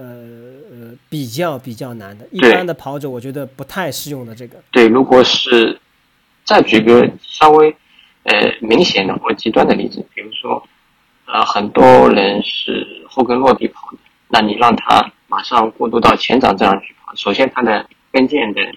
[0.00, 0.06] 呃
[0.70, 4.62] 呃，比较比较难的，一般的跑者我觉得不太适用的这个。
[4.70, 5.78] 对，如果是
[6.44, 7.76] 再举个稍微
[8.22, 10.66] 呃明显的或极端的例子，比如说
[11.26, 18.72] 呃很多人是后跟落地跑的，那你让他马上过渡到前掌这样去跑，首先他的跟腱的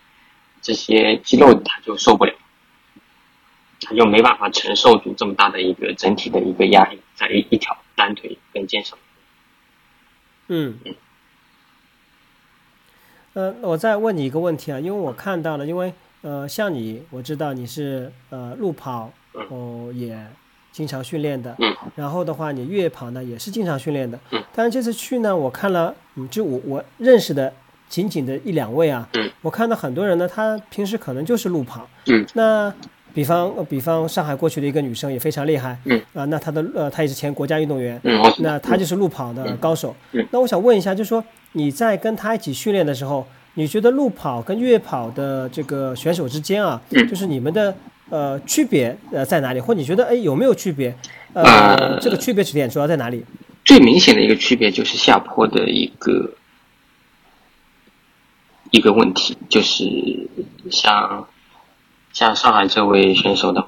[0.62, 2.34] 这些肌肉他就受不了，
[3.80, 8.98] 他就没办法承受住这么大的一个整体的一个压力，在一一条单腿跟腱上。
[10.50, 10.78] 嗯。
[13.34, 15.92] 呃，我再问你一个问题啊，因为我看到了，因为
[16.22, 19.12] 呃，像你，我知道你是呃路跑
[19.50, 20.18] 哦，也
[20.72, 21.56] 经常训练的，
[21.96, 24.20] 然后的话，你越野跑呢也是经常训练的，
[24.54, 27.52] 但是这次去呢，我看了，嗯，就我我认识的
[27.90, 29.10] 仅仅的一两位啊，
[29.42, 31.90] 我看到很多人呢，他平时可能就是路跑，
[32.34, 32.72] 那
[33.14, 35.78] 比方比方上海过去的一个女生也非常厉害，
[36.14, 41.24] 啊，那她的呃，她也是前国家运动员，嗯那她就是路跑的高手，嗯那我想问一下，就是说。
[41.56, 47.76] 你在跟她一起训练的时候，你觉得路跑跟越野跑的这个选手之间啊，就是你们的
[48.10, 49.60] 呃区别呃在哪里？
[49.60, 50.96] 或你觉得哎有没有区别？
[51.34, 53.24] 呃，这个区别点主要在哪里？
[53.64, 56.32] 最明显的一个区别就是下坡的一个
[58.72, 59.86] 一个问题，就是
[60.72, 61.28] 像
[62.14, 63.68] 像上海这位选手的话，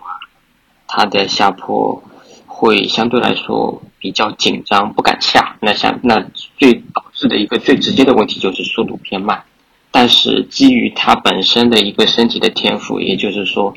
[0.88, 2.02] 他的下坡
[2.46, 5.58] 会相对来说比较紧张，不敢下。
[5.60, 6.26] 那像那
[6.58, 6.82] 最。
[6.94, 9.46] 导致的一个最直接的问题就是速度偏慢，
[9.90, 13.74] 但是基于他本身的一个身体的天赋，也就是说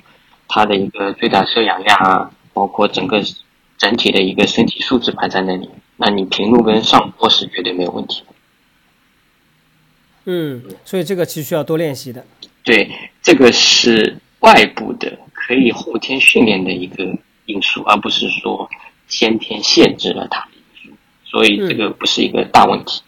[0.49, 3.23] 他的一个最大摄氧量啊，包括整个
[3.77, 8.35] 整体的一个身体素质摆在那里，那你平路跟上坡是绝对没有问题的。
[10.25, 12.27] 嗯，所以这个其实需要多练习的。
[12.65, 12.91] 对，
[13.23, 17.05] 这个是外部的，可以后天训练的一个
[17.47, 18.69] 因素，而不是说
[19.07, 20.51] 先天限制了它的
[20.85, 23.03] 因素，所以这个不是一个大问题。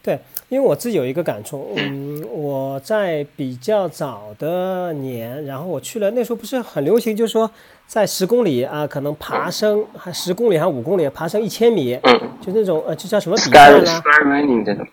[0.00, 7.50] 对，因为我自己有一个感触，嗯，我在比较早的年，然后我去了，那时候不是很流行，就是说
[7.86, 14.86] 在十公里啊，可能爬升，还十公里还是五公里，爬升一千米，嗯，就那种呃，就叫什么比赛啦？Sky Running 这种，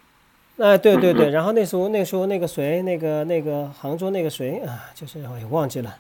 [0.57, 5.95] 哎，对对对， 然后那时候那时候那个谁，那个那个杭州那个谁啊，就是我也忘记了，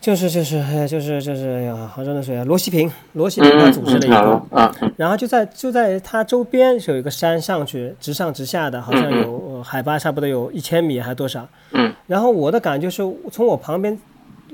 [0.00, 11.48] 就是就是哎就是就是哎呀，杭州的谁啊，罗西平，罗西平他嗯组织了一嗯，个，然后就在就在他周边是有一个山上去，直上直下的，好像有、呃海拔差不多有一千米还多少。
[11.72, 13.98] 嗯然后我的感觉是从我旁边，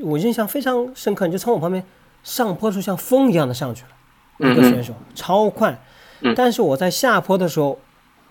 [0.03, 1.85] 我印象非常深刻，你就从我旁边
[2.23, 3.85] 上坡的时候像风一样的上去
[4.39, 5.79] 了，一个选手超快
[6.21, 6.33] 嗯。
[6.35, 7.79] 但是我在下坡的时候，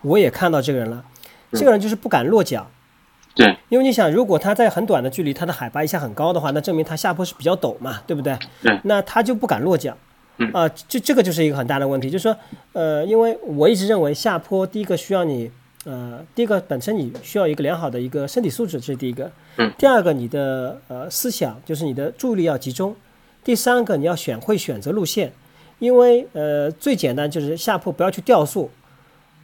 [0.04, 1.04] 我也看到这个人了，
[1.52, 2.70] 嗯这个人就是不敢落脚。
[3.36, 8.38] 对，因为你想，如果他在很短的距离，他的海拔一下很高的话，那证明他下坡是比较陡嘛，对不对？
[8.62, 9.98] 对那他就不敢落脚。
[10.38, 12.36] 嗯啊、这这个就是一个很大的问题，就是说，
[12.74, 15.52] 呃，因为我一直认为下坡第一个需要你，
[15.86, 19.32] 呃，第一个本身你需要一个良好的一个身体素质，这是第一个。
[19.58, 19.72] 嗯。
[19.78, 22.96] 第二个，你的呃思想就是你的注意力要集中。
[23.44, 25.32] 第三个，你要选会选择路线，
[25.78, 28.72] 因为呃最简单就是下坡不要去掉速，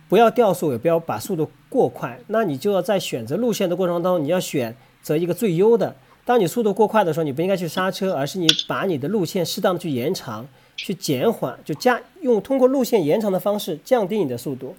[0.09, 2.19] 不要掉速，也不要把速度过快。
[2.27, 5.95] 那你就要在选择路线的过程当中，你要选择一个最优的。
[6.25, 14.75] 当你速度过快的时候，你不应该去刹车，而是你把你的路线适当的去延长，去减缓，就加用通过路线延长的方式降低你的速度。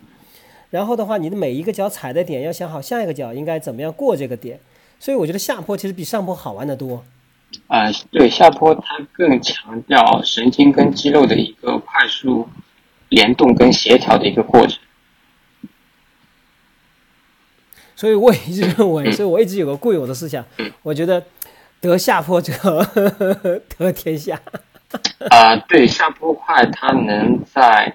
[0.70, 4.60] 然后的话，你的每一个脚踩的点要想好下一个脚应该怎么样过这个点。
[4.98, 7.02] 所以我觉得下坡其实比上坡好玩的多。
[7.66, 12.48] 啊、对，下坡它更强调神经跟肌肉的一个快速
[13.08, 14.78] 联动跟协调的一个过程。
[18.00, 20.42] 所以我也一直认为， 所以我一直有个固有的思想，
[20.82, 21.22] 我觉得
[21.82, 22.50] 得下坡者
[23.76, 24.40] 得天下。
[25.28, 27.92] 啊、对，下坡快，它能在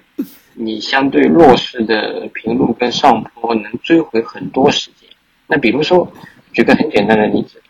[0.54, 5.10] 你相对弱势的平路跟上坡能追回很多时间。
[5.48, 6.08] 那比如说，
[6.52, 7.60] 举个很简单的例子，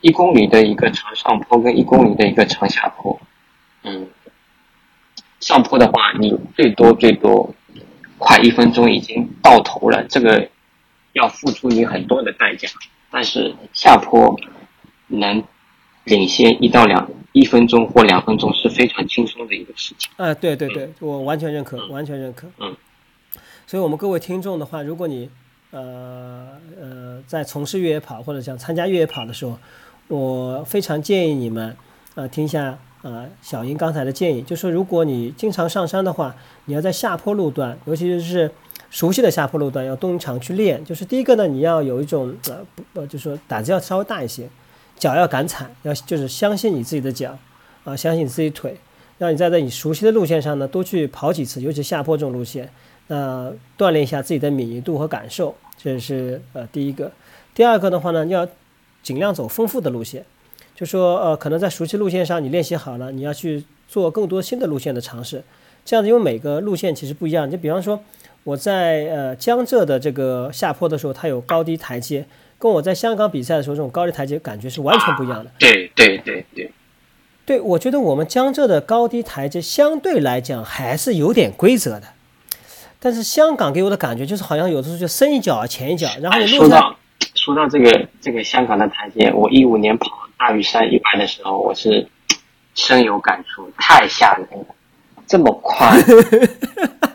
[0.00, 3.20] 一公里的一个长上坡跟一公里的一个长下坡，
[3.84, 4.06] 嗯，
[5.40, 7.54] 上坡的话，你最多最多
[8.16, 10.48] 快一分钟已经到头了，这个
[11.12, 12.68] 要付出你很多的代价。
[13.10, 14.34] 但是下坡
[15.08, 15.42] 能
[16.04, 20.10] 领先一到两一分钟或两分钟是非常轻松的一个事情。
[20.16, 22.48] 啊，对对对，我完全认可，完全认可。
[22.58, 22.76] 嗯。
[23.66, 25.30] 所以，我们各位听众的话，如果你
[25.70, 29.58] 呃呃在从事越野跑或者想参加越野跑的时候，
[30.08, 31.74] 我非常建议你们
[32.14, 36.34] 呃听一下呃小英刚才的建议，就说如果你经常上山的话，
[36.66, 38.50] 你要在下坡路段，尤其是
[38.92, 40.84] 熟悉的下坡路段，要动场去练。
[40.84, 44.46] 就是第一个呢，你要有一种呃不呃，就是说胆子要稍微大一些，
[44.98, 47.38] 脚要敢踩，要就是相信你自己的脚
[47.84, 48.76] 啊、相信你自己腿。
[49.16, 52.68] 让你在在你熟悉的路线上呢，多去跑几次，尤其下坡这种路线，
[53.06, 57.10] 那锻炼一下自己的敏锐度和感受，这是呃第一个。
[57.54, 58.46] 第二个的话呢，要
[59.02, 60.24] 尽量走丰富的路线，
[60.74, 65.42] 就说呃，可能在熟悉路线上你练习好了，你要去做更多新的路线的尝试。
[65.84, 67.50] 这样子，因为每个路线其实不一样。
[67.50, 68.00] 就比方说，
[68.44, 72.26] 我在呃江浙的这个下坡的时候，它有高低台阶，
[72.58, 75.50] 跟我在香港比赛的时候这种高低台阶感觉是完全不一样的。
[75.58, 76.72] 对对对对，
[77.46, 82.08] 对，我觉得我们江浙的高低台阶相对来讲还是有点规则的，
[82.98, 86.96] 但是香港给我的感觉就是好像有的时候就深一脚浅一脚，然后哎，你路上说到
[87.34, 92.08] 说到这个这个香港的台阶，我一五年跑大屿山一百的时候，我是
[92.74, 94.66] 深有感触，太吓人了，
[95.26, 95.96] 这么快，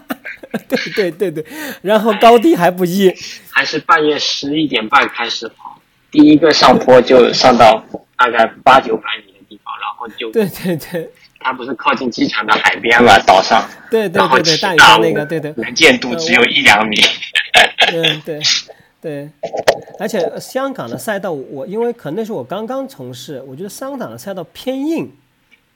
[0.67, 1.45] 对对对对，
[1.81, 3.13] 然后高低还不一，
[3.49, 5.79] 还是半夜十一点半开始跑，
[6.12, 7.83] 第一个上坡就上到
[8.17, 11.10] 大概八九百米的地方，然后就对对对。
[11.39, 16.97] 它不是靠近机场的海边嘛，岛上，对对对对，起大屿山那个，对对，能见度只有一两米。
[17.93, 18.39] 嗯对
[18.99, 19.29] 对，
[19.99, 25.10] 而且香港的赛道我因为可能那时候我刚刚从事，我觉得香港的赛道偏硬，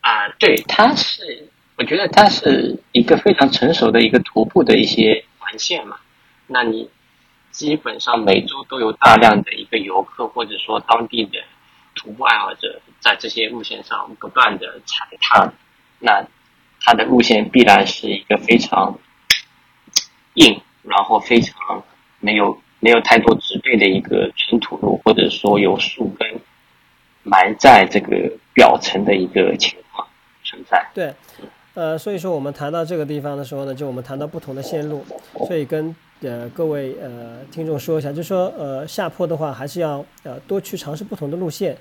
[0.01, 1.47] 啊，对，它是，
[1.81, 5.97] 我觉得它是一个非常成熟的一个徒步的一些环线嘛。
[6.45, 6.87] 那你
[7.49, 11.39] 基本上每周都有大量的一个游客或者说当地的
[11.95, 15.51] 徒步爱好者在这些路线上不断的踩踏，
[15.97, 16.23] 那
[16.81, 18.99] 它的路线必然是一个非常
[20.35, 21.83] 硬，然后非常
[22.19, 26.39] 没有没有太多植被的一个纯土路，或者说有树根
[27.23, 30.07] 埋在这个表层的一个情况
[30.43, 30.87] 存在。
[30.93, 31.11] 对，
[31.73, 35.03] 呃，所以说我们谈到这个地方的时候呢，就我们谈到不同的线路，
[35.47, 41.77] 所以跟呃各位呃听众说一下，就说呃下坡的话，还是要呃多去尝试不同的路线，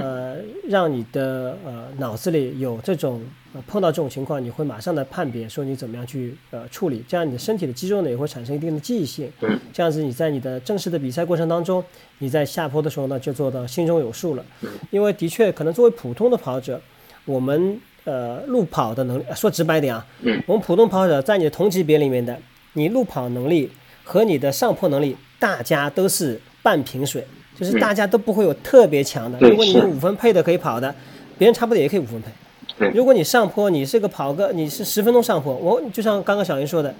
[0.00, 3.20] 呃，让你的呃脑子里有这种
[3.52, 9.30] 呃碰到这种情况，你会马上的判别说你怎么样去呃处理，这样你的身体的肌肉呢也会产生一定的记忆性，
[9.74, 11.84] 这样子你在你的正式的比赛过程当中，
[12.18, 14.44] 你在下坡的时候呢就做到心中有数了，
[14.90, 16.80] 因为的确可能作为普通的跑者，
[17.26, 17.78] 我们。
[18.04, 20.06] 呃，路跑的能力，说直白点啊，
[20.46, 22.38] 我们普通跑者在你的同级别里面的，
[22.74, 23.70] 你路跑能力
[24.04, 27.26] 和你的上坡能力，大家都是半瓶水，
[27.58, 29.38] 就是大家都不会有特别强的。
[29.40, 30.94] 如果你有五分配的可以跑的，
[31.38, 32.30] 别人差不多也可以五分配。
[32.92, 36.92] 如果你上坡，你是个跑个，你是十分钟上坡，我就像刚刚小云说的，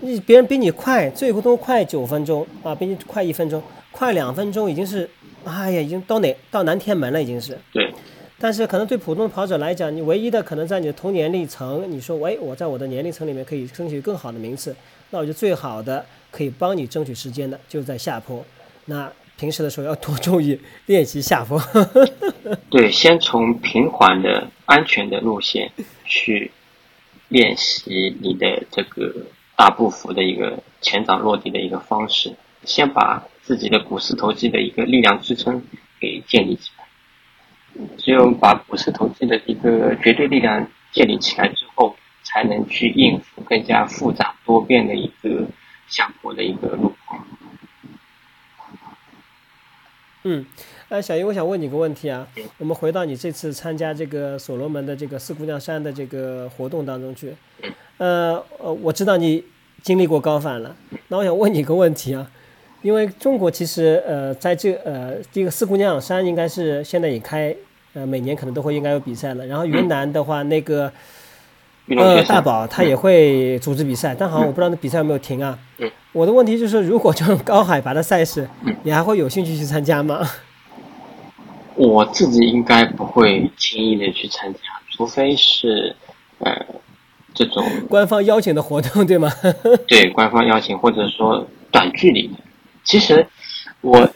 [0.00, 5.08] 你别人比你快，最后都快九分钟啊，比你快一分钟，快两分钟已经是，
[5.44, 7.58] 哎呀，已经到哪到南天门了，已经是。
[7.72, 7.85] 对。
[8.38, 14.76] 但是可能对普通的跑者来讲，你唯一的可能在你的同年龄层，你说，喂，我在我的年龄层里面可以争取更好的名次，
[15.10, 18.44] 那我就最好的可以帮你争取时间的，就在下坡。
[18.84, 21.58] 那平时的时候要 多注意练习下坡。
[22.68, 25.72] 对，先从平缓的安全的路线
[26.04, 26.50] 去
[27.28, 29.12] 练习你的这个
[29.56, 35.62] 大步幅的一个前掌落地的一个方式，先把自己的股四头肌的一个力量支撑
[35.98, 36.75] 给建立起来。
[37.98, 45.46] 只有把股市投资的一个绝对力量建立起来之后，才能去应付更加复杂多变的一个
[45.88, 47.26] 下坡的一个路况。
[50.24, 50.44] 嗯，
[50.88, 52.26] 呃，小英，我想问你个问题啊。
[52.58, 57.34] 我们回到你这次参加这个所罗门的这个四姑娘山的这个活动当中去。
[57.98, 59.44] 呃呃，我知道你
[59.82, 60.74] 经历过高反了，
[61.08, 62.30] 那我想问你个问题啊。
[62.82, 67.54] 因为中国其实呃，在这呃这个四姑娘山应该是现在也开。
[67.96, 69.46] 呃，每年可能都会应该有比赛了。
[69.46, 70.92] 然后云南的话，那个
[71.88, 75.58] 呃大宝他也会组织比赛，但好像我不知道那比赛有没有停啊。
[76.12, 78.46] 我的问题就是，如果这种高海拔的赛事，
[78.82, 80.20] 你还会有兴趣去参加吗？
[81.74, 85.96] 我自己应该不会轻易的去参加，除非是
[86.40, 86.54] 呃
[87.32, 89.32] 这种官方邀请的活动，对吗？
[89.88, 92.34] 对，官方邀请或者说短距离的。
[92.84, 93.26] 其实
[93.80, 94.06] 我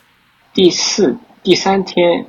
[0.53, 2.27] 第四、第三天。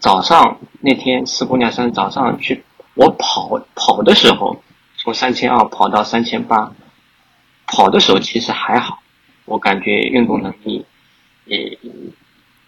[0.00, 4.62] 早上那天四姑娘山早上去，我跑跑的时候，
[4.96, 6.72] 从三千二跑到三千八，
[7.66, 9.02] 跑的时候其实还好，
[9.44, 10.86] 我感觉运动能力
[11.44, 11.78] 也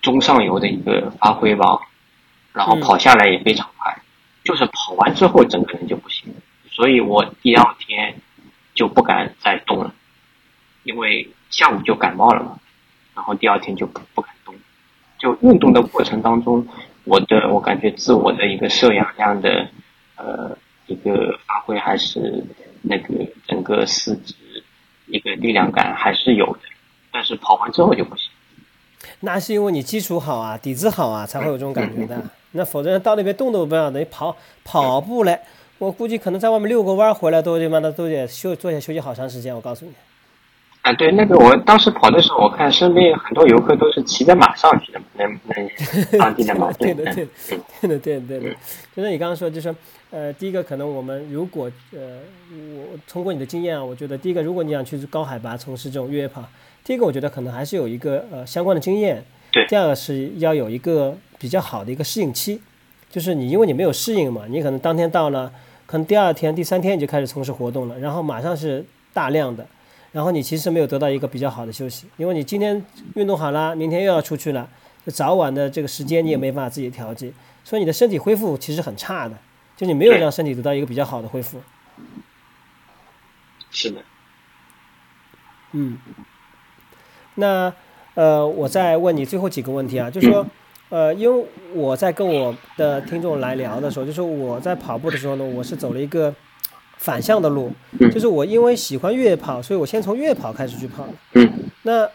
[0.03, 1.81] 中上游的一个发挥吧，
[2.53, 4.03] 然后跑下来也非常快，
[4.45, 6.35] 就是跑完之后整个人就不行，
[6.71, 8.14] 所以我第二天
[8.75, 9.95] 就不敢再动了，
[10.83, 12.59] 因为下午就感冒了嘛，
[13.14, 14.55] 然后第二天就不不敢动，
[15.18, 16.68] 就运动的过程当中。
[17.05, 19.69] 我的我感觉自我的一个摄氧量的
[20.17, 22.45] 呃一个发挥还是
[22.81, 24.35] 那个整个四肢
[25.07, 26.61] 一个力量感还是有的，
[27.11, 28.31] 但是跑完之后就不行。
[29.21, 32.23] 那是因为你基础好啊，底子好啊，才会有这种感觉的。
[32.53, 35.41] 那否则到那边动都不要，等于跑跑步嘞，
[35.79, 39.55] 我估计可能在外面遛个弯回来都他妈的都得休坐下休息好长时间。
[39.55, 39.93] 我告诉你。
[40.83, 45.55] 啊，对，那个我当时跑的时候，我看身边有很多游客都是骑着马上去的，那那
[46.18, 46.73] 当地的马。
[46.73, 47.31] 对的，对的，
[47.81, 48.57] 对的，对的，对的。
[48.95, 49.73] 就是你刚刚说，就是
[50.11, 52.18] 呃，第一个可能我们如果呃，
[52.77, 56.42] 我通过你的经验啊，我觉得第一个，如果你想去高海拔从事这种越野跑，
[56.83, 59.25] 第一个我觉得可能还是有一个呃相关的经验。
[59.53, 59.64] 对。
[59.68, 62.61] 第二个是要有一个比较好的一个适应期，
[63.09, 65.53] 就是你因为你没有适应嘛，你可能当天到了，
[65.87, 69.64] 可能第二天、第三天你就开始从事活动了，然后马上是大量的。
[70.12, 74.68] 然后你其实没有得到一个比较好的休息，因为你今天运动好了，明天又要出去了，
[75.07, 77.33] 就早晚的这个时间你也没办法自己调节，
[77.64, 79.38] 所以你的身体恢复其实很差的，
[79.75, 81.62] 就你没有让身体得到一个比较好的恢复。
[83.70, 84.03] 是的。
[85.72, 85.96] 嗯。
[87.37, 87.72] 那
[88.14, 90.46] 呃，我再问你最后几个问题啊，就是说，
[90.90, 96.35] 呃，因为我在跟我的听众来聊的时候，就是我在跑步的时候呢，我是走了一个。
[97.03, 97.69] 反向的路，
[98.12, 101.05] 就是我因为喜欢越野跑，所以我先从越野跑开始去跑。
[101.83, 102.09] 那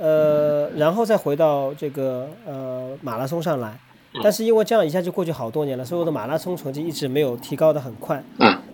[0.00, 3.78] 呃，然后再回到这个呃马拉松上来，
[4.22, 8.24] 但是因为这样一下就过去好多年了，所以我的马拉松成绩一直没有提高的很快。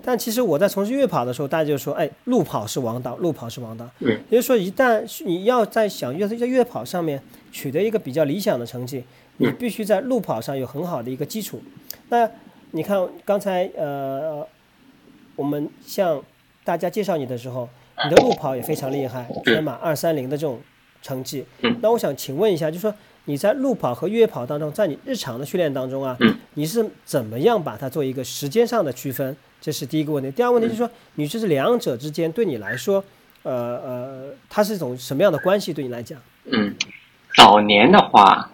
[0.05, 3.85] 但其实我在从事越野跑的时候，大家就说，哎，路跑是王道，路跑是王道。
[3.99, 7.21] 也就是说，一旦你要在想越在越野跑上面
[7.51, 9.03] 取得一个比较理想的成绩，
[9.39, 11.61] 你必须在路跑上有很好的一个基础。
[12.11, 12.31] 那
[12.71, 14.47] 你看刚才呃。
[15.37, 16.21] 我们向
[16.65, 17.69] 大家介绍你的时候，
[18.05, 20.61] 你的路跑也非常厉害，全马二三零的这种
[21.03, 21.45] 成绩。
[21.81, 22.93] 那我想请问一下，就说
[23.27, 26.17] 你在路跑和越野跑当中，在你日常的训练当中啊，
[26.55, 29.37] 你是怎么样把它做一个时间上的区分？
[29.61, 30.31] 这是第一个问题。
[30.31, 33.03] 第二个问题就是说，你这是两者之间对你来说，
[33.43, 35.73] 呃呃，它是一种什么样的关系？
[35.73, 36.21] 对你来讲？
[36.45, 36.75] 嗯，
[37.35, 38.51] 早年的话，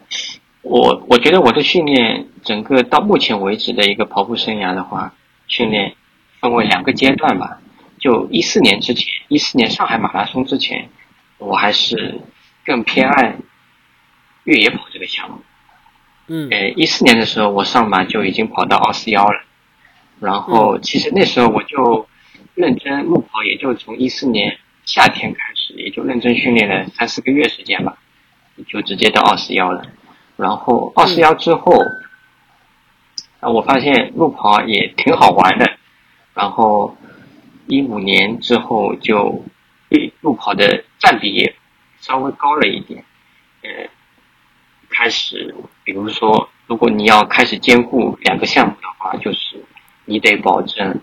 [0.62, 5.12] 我我觉得我的训练整个到目前为止的一个跑步生涯的话，
[5.48, 5.94] 训练
[6.42, 7.60] 分为两个阶段吧。
[7.98, 10.90] 就一四年之前，一四年上海马拉松之前，
[11.38, 12.20] 我还是
[12.64, 13.36] 更偏爱
[14.42, 15.38] 越野跑这个项目。
[16.26, 19.44] 嗯，呃，一四年的时候，我上马就已经跑到二四幺了。
[20.18, 22.08] 然后，其实那时候我就
[22.54, 27.98] 认真路跑，也就从一四年夏天开始，也就认真训练了三四个月时间吧，
[28.66, 29.82] 就直接到二四幺了。
[30.36, 31.72] 然后二四幺之后，
[33.38, 35.78] 啊，我发现路跑也挺好玩的。
[36.34, 36.96] 然后
[37.66, 39.44] 一五年之后，就
[40.20, 41.54] 路跑的占比也
[42.00, 43.04] 稍微高了一点。
[43.62, 43.70] 呃，
[44.90, 45.54] 开始，
[45.84, 49.64] 比如说，如果你要开始兼顾两个项目的话，就是。
[50.04, 51.00] 你得保证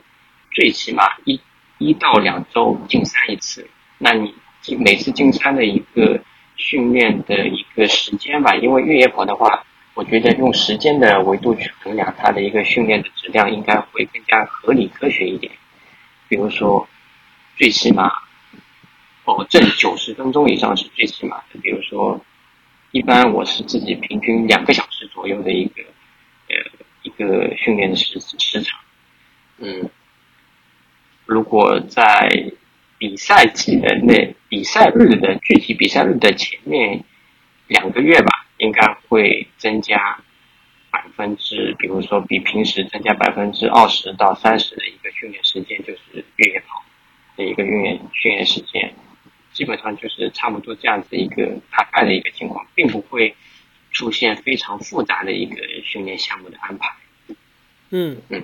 [0.51, 1.39] 最起码一
[1.77, 3.65] 一到两周进山一次，
[3.97, 4.35] 那你
[4.77, 6.21] 每次进山的一个
[6.57, 9.63] 训练的一个时间吧，因为越野跑的话，
[9.93, 15.51] 我觉得用时间的维度去衡量它的一个训练的质量，应该会更加合理科学一点。
[16.27, 16.87] 比如说，
[17.57, 18.11] 最起码
[19.23, 21.59] 保证九十分钟以上是最起码的。
[21.61, 22.19] 比如说，
[22.91, 25.83] 一般我是自己平均两个小时左右的一个
[26.49, 26.55] 呃
[27.03, 28.79] 一个训练的时时长。
[29.59, 29.89] 嗯，
[31.25, 32.51] 如果在
[32.97, 37.03] 比赛季的那比赛日的具体比赛日的前面
[37.67, 40.19] 两个月吧，应该会增加
[40.99, 46.83] 百分之，比如说比平时增加百分之二十到三十的一个训练时间，就是越野跑
[47.37, 48.93] 的一个训练训练时间，
[49.53, 53.33] 基本上就是差不多这样子一个大概的一个情况，并不会
[53.91, 56.93] 出现非常复杂的一个训练项目的安排。
[57.91, 58.43] 嗯嗯。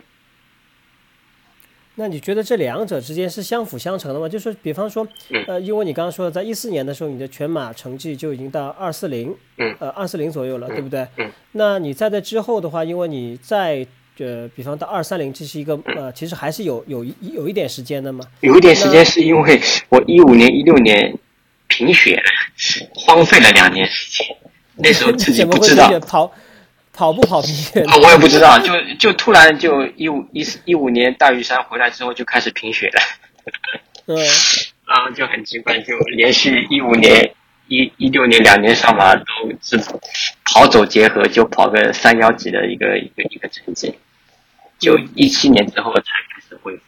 [1.98, 4.28] 那你觉得这两者之间是相辅相成的吗？
[4.28, 5.08] 就是比方说，
[5.48, 9.34] 呃，因为你刚刚说的，在一四年的时候，你的全马成绩就已经到二四零，
[9.80, 11.08] 呃，二四零左右了，对不对？
[11.54, 13.88] 那你在这之后的话，因为你在
[14.18, 18.26] 呃，比方到二三零，这是一个呃，其实还是有有一有一点时间的嘛。
[18.41, 21.18] 有一点时间是因为我一五年、一六年
[21.68, 22.24] 贫血了，
[22.93, 24.36] 荒废了两年时间，
[24.76, 25.89] 那时候自己 不知道。
[26.02, 26.32] 跑
[26.96, 33.02] 跑步跑疲血，我也不知道，就就突然就一五一四一五年大屿山回来之后就开始贫血了，
[34.08, 34.16] 嗯，
[34.88, 37.34] 然后就很奇怪，就连续一五年
[37.68, 39.24] 一一六年两年上马都
[39.62, 39.78] 是
[40.46, 43.93] 跑走结合，就跑个三幺几的一个一个一个成绩，
[44.80, 46.02] 就一七年之后才
[46.34, 46.84] 开始恢复。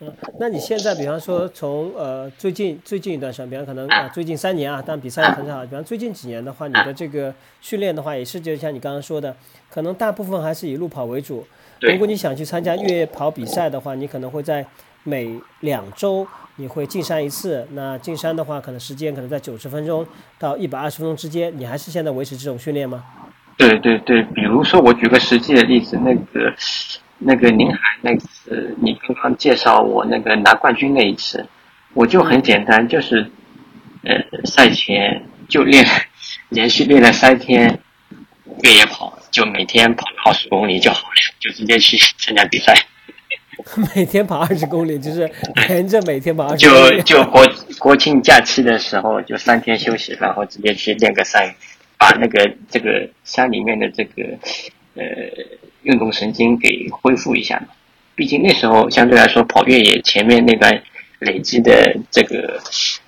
[0.00, 5.66] 嗯，那你现在比方说从呃最近最近一段时间，比方可能啊最近三年啊，但比赛很少。
[5.66, 9.34] 比方最近几年的话，你的这个训练的话，也是就像你刚刚说的，
[9.68, 11.44] 可能大部分还是以路跑为主。
[11.80, 14.64] 如果你想去参加越野跑比赛的话，你可能会在
[15.02, 16.24] 每两周
[16.56, 17.66] 你会进山一次。
[17.72, 20.06] 那进山的话，可能时间可能在九十分钟
[20.38, 21.52] 到一百二十分钟之间。
[21.58, 23.04] 你还是现在维持这种训练吗？
[23.56, 26.54] 对对对，比如说我举个实际的例子，那个。
[27.18, 31.44] 那个宁海那次，你刚刚介绍我那个拿冠军那一次，
[31.94, 33.28] 我就很简单，就是，
[34.04, 34.14] 呃，
[34.44, 35.84] 赛前就练，
[36.48, 37.80] 连续练了三天
[38.62, 42.72] 越野跑，就每天跑二十公里就好了，就直接去参加比赛。
[43.96, 45.28] 每天跑二十公里，就是
[45.66, 46.58] 连着每天跑二十。
[46.64, 47.44] 就就国
[47.80, 51.56] 国庆假期的时候，就三天休息，然后直接去练个赛，
[51.98, 54.22] 把那个这个山里面的这个，
[54.94, 55.04] 呃。
[55.82, 57.68] 运动神经给恢复一下嘛，
[58.14, 60.82] 毕竟那时候相对来说跑越野前面那段
[61.20, 62.60] 累积的这个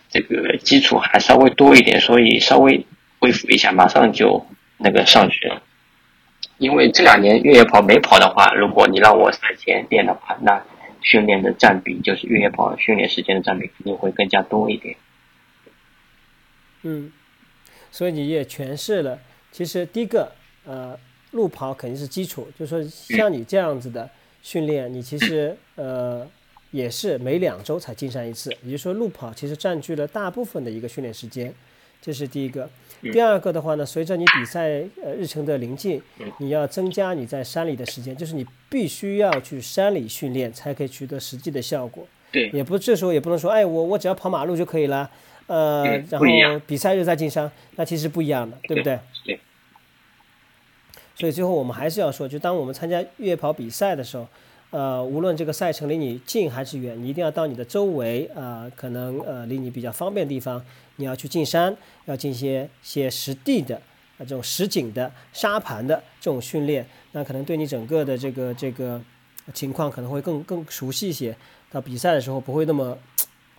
[0.08, 2.86] 这个基础还稍微多一点，所以稍微
[3.18, 4.46] 恢复一下，马上就
[4.78, 5.62] 那个上去了。
[6.58, 10.62] 因为这两年越野跑没跑的话，如果你让我赛前练的话，那
[11.02, 14.96] 训练的占比就是越野跑训练时间的占比肯定会更加多一点。
[16.82, 17.12] 嗯，
[17.90, 19.18] 所以你也诠释了，
[19.50, 20.32] 其实第一个
[20.64, 20.98] 呃。
[21.32, 24.08] 路跑肯定是基础，就是说像你这样子的
[24.42, 26.26] 训练，你其实呃
[26.70, 31.52] 也是每两周才进山一次，也就是说路跑其实占据了大部分的一个训练时间，
[32.00, 32.68] 这是第一个。
[33.12, 36.02] 第二个的话呢，随着你比赛呃日程的临近，
[36.38, 42.06] 你要增加你在山里的时间，就是你必须要去山里训练才可以取得实际的效果。
[42.30, 45.10] 对，也不这时候也不能说，哎，我我只要跑马路就可以了，
[45.46, 46.26] 呃，然后
[46.66, 48.98] 比赛日再进山，那其实不一样的，对不对？
[49.24, 49.40] 对。
[51.20, 54.26] 所以最后我们还是要说，就当我们参加越野跑比赛的时候，
[54.70, 60.64] 呃，无论这个赛程离你近还是远，你一定要到你的周围啊，可能呃离你比较方便的地方，
[60.96, 63.76] 你要去进山，要进些些实地的
[64.16, 68.98] 啊这种实景的沙盘的这种训练，那可能对你整个的这个这个
[69.52, 71.36] 情况可能会更更熟悉一些，
[71.70, 72.96] 到比赛的时候不会那么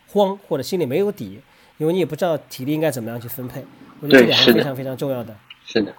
[0.08, 1.40] 慌或者心里没有底，
[1.78, 3.64] 因为你也不知道体力应该怎么样去分配。
[4.00, 5.38] 我觉得这点还是非常非常重要的。
[5.64, 5.94] 是的。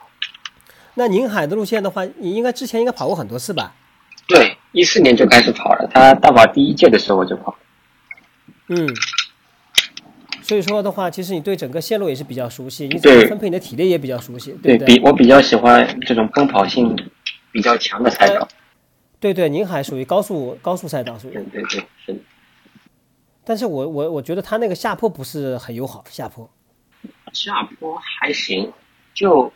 [0.95, 3.75] 那宁海的路线的话，你应该之前应该跑过很多次吧？
[4.29, 5.91] 对，一四年就开始跑了。
[5.93, 7.57] 他大跑第一届的时候我就跑。
[8.69, 8.89] 嗯。
[10.43, 14.97] 所以说的话，其实你对整个线路也是比较熟悉，你怎么分配你的体力也比较熟悉，对不对？
[14.97, 16.95] 比我比较喜欢这种奔跑性
[17.53, 18.47] 比较强的赛道。
[19.19, 21.33] 对对，宁海属于高速高速赛道，属于。
[21.33, 22.23] 对对对，是。
[23.45, 26.51] 但是我我我觉得它那个下坡不是很友好，下坡。
[27.33, 28.73] 下坡还行，
[29.15, 29.51] 就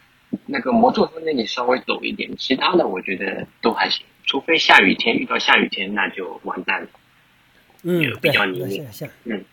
[0.47, 6.89] 那个摩托车那里稍微陡一点，其他的我觉得都还行，除非下雨天，遇到下雨天那就完蛋了。
[7.83, 9.09] 嗯，比较泥泞。
[9.25, 9.45] 嗯。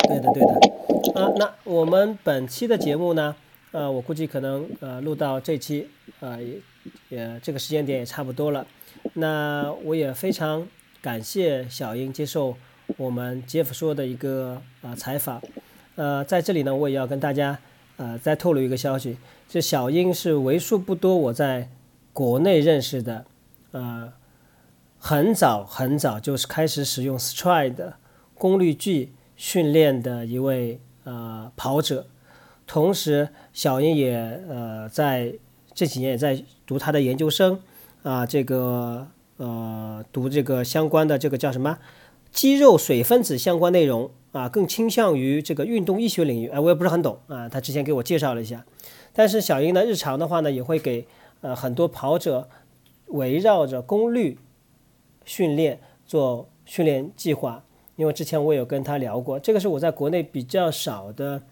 [0.00, 3.34] 对的，对的，啊，那我们本期的节目呢，
[3.72, 5.88] 呃，我估计可能呃录到这期，
[6.20, 6.60] 呃，也
[7.08, 8.66] 也这个时间点也差不多了。
[9.14, 10.68] 那我也非常
[11.00, 12.54] 感谢小英接受
[12.98, 15.40] 我们杰夫说的一个呃采访。
[15.96, 17.58] 呃，在这里呢，我也要跟大家
[17.98, 21.68] 呃再透露一个消息，这小英是为数不多我在
[22.14, 23.26] 国内认识的，
[23.72, 24.12] 呃，
[24.98, 27.92] 很早很早就是开始使用 Stride
[28.34, 29.12] 功率计。
[29.40, 32.08] 训练的一位呃跑者，
[32.66, 35.32] 同时小英也呃在
[35.72, 37.60] 这几年也在读他的研究生
[38.02, 41.78] 啊，这个呃读这个相关的这个叫什么
[42.32, 46.48] 肌肉水分子相关内容啊，更倾向于这个运动医学领域。
[46.48, 48.64] 哎，我也不是很懂啊，他之前给我介绍了一下。
[49.12, 51.06] 但是小英呢，日常的话呢，也会给
[51.40, 52.48] 呃很多跑者
[53.06, 54.38] 围绕着功率
[55.24, 57.64] 训练做训练计划。
[57.96, 61.42] 因为之前我有跟他聊过，这个是我在国内比较少的，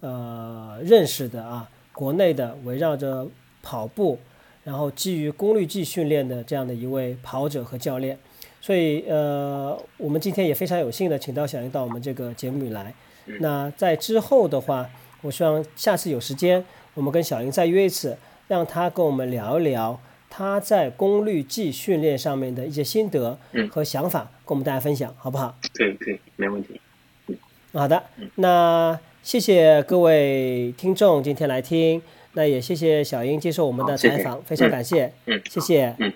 [0.00, 3.26] 呃，认识的啊，国内的围绕着
[3.62, 4.18] 跑步，
[4.64, 8.18] 然后基于功率计训练的这样的一位跑者和教练，
[8.64, 12.94] 所以呃，我们今天也非常有幸的请到小英到我们这个节目里来。
[13.40, 14.88] 那在之后的话，
[15.20, 18.16] 我希望下次有时间，我们跟小英再约一次，
[18.48, 20.00] 让她跟我们聊一聊。
[20.30, 23.38] 她在功率计训练上面的一些心得
[23.70, 25.54] 和想法，跟我们大家分享，好不好？
[25.74, 26.80] 可以，可以，没问题。
[27.74, 28.02] 好的，
[28.36, 32.00] 那谢谢各位听众今天来听，
[32.32, 35.12] 那也谢谢小英接受我们的采访，非常感谢。
[35.26, 35.94] 嗯，谢谢。
[35.98, 36.10] 嗯。